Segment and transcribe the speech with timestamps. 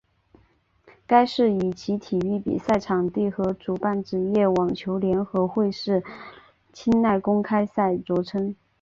[1.05, 6.03] 该市以其体育比赛场地和主办职业网球联合会赛事
[6.73, 8.55] 清奈公开赛着称。